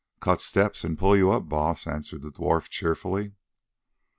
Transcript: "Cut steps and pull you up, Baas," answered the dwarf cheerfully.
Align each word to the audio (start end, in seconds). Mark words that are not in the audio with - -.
"Cut 0.19 0.41
steps 0.41 0.83
and 0.83 0.97
pull 0.97 1.15
you 1.15 1.29
up, 1.29 1.47
Baas," 1.47 1.85
answered 1.85 2.23
the 2.23 2.31
dwarf 2.31 2.67
cheerfully. 2.69 3.33